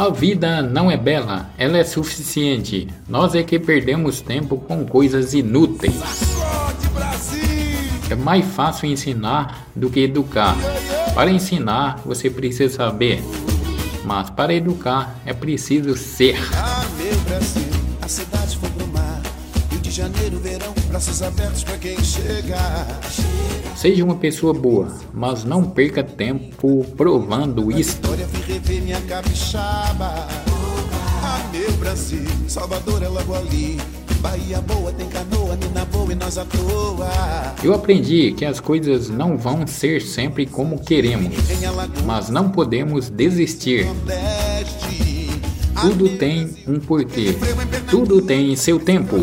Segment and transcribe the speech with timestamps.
[0.00, 2.88] A vida não é bela, ela é suficiente.
[3.06, 6.00] Nós é que perdemos tempo com coisas inúteis.
[8.08, 10.56] É mais fácil ensinar do que educar.
[11.14, 13.22] Para ensinar, você precisa saber.
[14.02, 16.38] Mas para educar, é preciso ser.
[19.90, 22.86] De Janeiro, verão, braços abertos pra quem chegar.
[23.76, 27.90] Seja uma pessoa boa, mas não perca tempo provando isso.
[27.90, 30.28] História, vim rever minha capixaba.
[31.24, 33.78] Ah, meu Brasil, Salvador é logo ali.
[34.20, 37.10] Bahia boa, tem canoa, Nina boa e nós à toa.
[37.64, 41.34] Eu aprendi que as coisas não vão ser sempre como queremos,
[42.06, 43.88] mas não podemos desistir.
[45.80, 47.34] Tudo tem um porquê,
[47.90, 49.16] tudo tem seu tempo.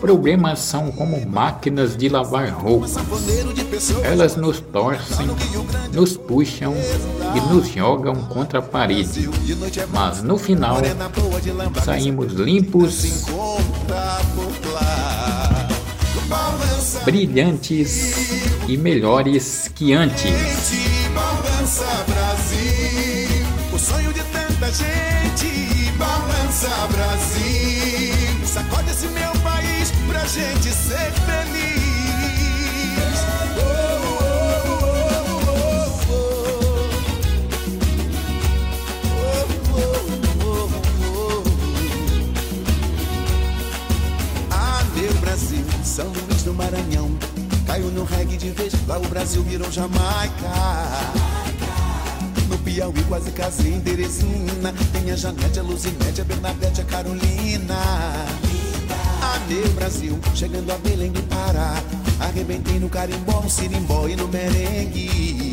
[0.00, 2.86] Problemas são como máquinas de lavar roupa.
[4.04, 5.28] Elas nos torcem,
[5.92, 6.74] nos puxam
[7.34, 9.28] e nos jogam contra a parede.
[9.76, 10.76] É Mas no final
[11.84, 13.26] saímos limpos,
[17.04, 18.14] brilhantes
[18.68, 20.91] e melhores que antes.
[21.72, 23.46] Balança Brasil.
[23.72, 28.46] O sonho de tanta gente, balança Brasil.
[28.46, 31.62] Sacode esse meu país pra gente ser feliz.
[33.56, 35.42] Oh, oh,
[45.82, 47.10] São Luís do Maranhão.
[47.66, 51.41] Caiu no reggae de vez, lá o Brasil virou Jamaica.
[52.72, 54.72] Piauí quase casei em Teresina.
[54.92, 57.76] Tem a Janete, a Luzinete, a Bernadette, a Carolina.
[59.20, 61.74] Ah, meu Brasil, chegando a Belém do Pará.
[62.18, 65.51] Arrebentei no carimbó, no sirimbó e no merengue.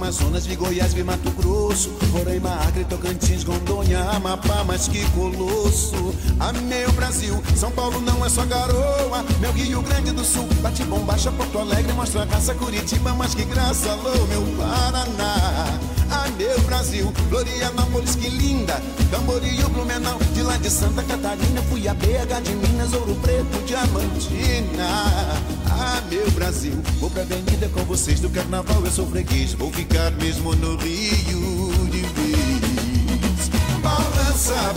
[0.00, 6.14] Amazonas, vi Goiás, vi Mato Grosso Roraima, Acre, Tocantins, Rondônia, Amapá, mas que colosso.
[6.40, 10.82] Ah, meu Brasil, São Paulo não é só garoa Meu Rio Grande do Sul, bate
[10.84, 15.78] bombacha, Porto Alegre Mostra a raça, Curitiba, mas que graça Alô, meu Paraná.
[16.10, 18.80] Ah, meu Brasil, Florianópolis, que linda
[19.10, 25.59] Camboriú, Blumenau, de lá de Santa Catarina Fui a BH de Minas, Ouro Preto, Diamantina
[25.82, 29.54] Ah, meu Brasil, vou pra avenida com vocês do carnaval, eu sou freguês.
[29.54, 33.50] Vou ficar mesmo no Rio de vez.
[33.82, 34.69] Balança